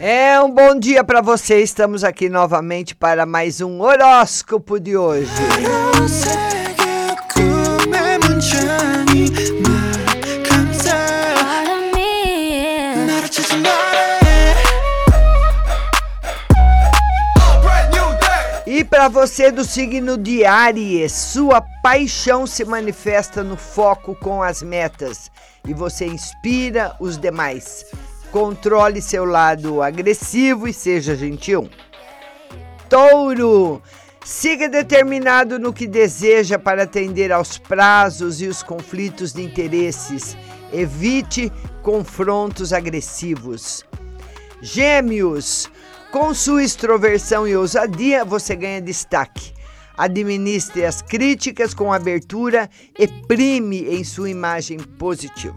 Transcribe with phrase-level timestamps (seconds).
[0.00, 1.60] É um bom dia para você.
[1.60, 5.30] Estamos aqui novamente para mais um horóscopo de hoje.
[18.98, 25.30] Para você do signo de Aries, sua paixão se manifesta no foco com as metas
[25.64, 27.86] e você inspira os demais.
[28.32, 31.70] Controle seu lado agressivo e seja gentil.
[32.88, 33.80] Touro,
[34.24, 40.36] siga determinado no que deseja para atender aos prazos e os conflitos de interesses.
[40.72, 41.52] Evite
[41.84, 43.84] confrontos agressivos.
[44.60, 45.70] Gêmeos,
[46.10, 49.52] com sua extroversão e ousadia, você ganha destaque.
[49.96, 55.56] Administre as críticas com abertura e prime em sua imagem positiva.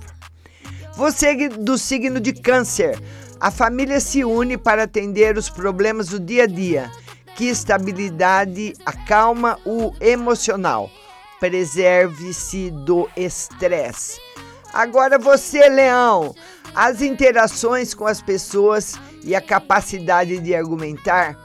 [0.95, 2.99] Você do signo de Câncer,
[3.39, 6.91] a família se une para atender os problemas do dia a dia.
[7.35, 10.91] Que estabilidade acalma o emocional.
[11.39, 14.19] Preserve-se do estresse.
[14.73, 16.33] Agora você, Leão,
[16.73, 21.37] as interações com as pessoas e a capacidade de argumentar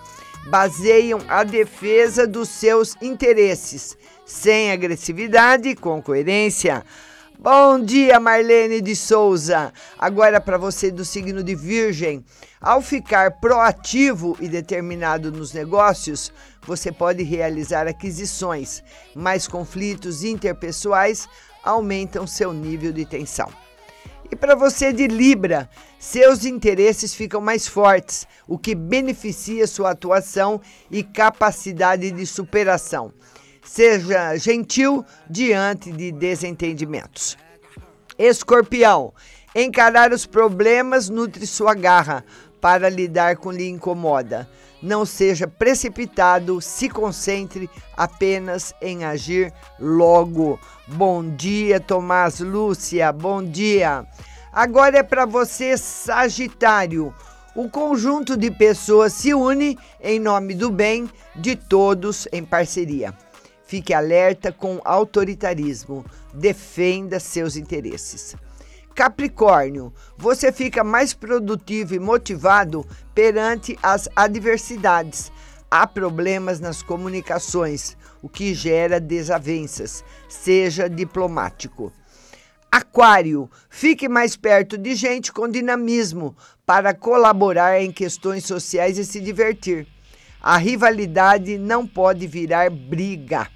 [0.47, 6.85] baseiam a defesa dos seus interesses, sem agressividade com coerência.
[7.39, 9.73] Bom dia, Marlene de Souza.
[9.99, 12.25] Agora para você do signo de Virgem.
[12.61, 16.33] Ao ficar proativo e determinado nos negócios,
[16.63, 18.83] você pode realizar aquisições,
[19.15, 21.29] mas conflitos interpessoais
[21.67, 23.51] aumentam seu nível de tensão.
[24.31, 30.61] E para você de Libra, seus interesses ficam mais fortes, o que beneficia sua atuação
[30.91, 33.13] e capacidade de superação.
[33.63, 37.37] Seja gentil diante de desentendimentos.
[38.19, 39.13] Escorpião,
[39.55, 42.25] encarar os problemas nutre sua garra
[42.61, 44.49] para lidar com lhe incomoda.
[44.87, 50.61] Não seja precipitado, se concentre apenas em agir logo.
[50.87, 54.07] Bom dia, Tomás Lúcia, bom dia.
[54.53, 57.13] Agora é para você, Sagitário.
[57.57, 63.13] O conjunto de pessoas se une em nome do bem de todos em parceria.
[63.67, 68.37] Fique alerta com autoritarismo, defenda seus interesses.
[68.97, 72.83] Capricórnio, você fica mais produtivo e motivado
[73.15, 75.31] perante as adversidades.
[75.71, 80.03] Há problemas nas comunicações, o que gera desavenças.
[80.31, 81.93] Seja diplomático.
[82.73, 86.35] Aquário, fique mais perto de gente com dinamismo
[86.65, 89.87] para colaborar em questões sociais e se divertir.
[90.41, 93.47] A rivalidade não pode virar briga.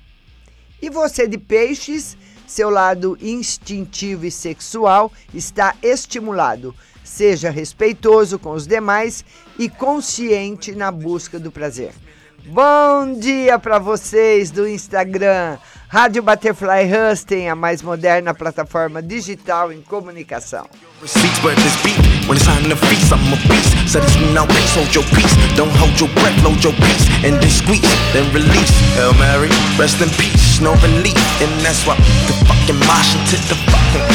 [0.83, 2.15] E você de peixes,
[2.51, 6.75] seu lado instintivo e sexual está estimulado.
[7.05, 9.25] Seja respeitoso com os demais
[9.59, 11.93] e consciente na busca do prazer.
[12.47, 15.59] Bom dia para vocês do Instagram.
[15.89, 20.67] Rádio Butterfly Husting, a mais moderna plataforma digital em comunicação.
[30.61, 31.17] no relief.
[31.41, 31.97] And that's why
[32.29, 34.11] the fucking motion to the fucking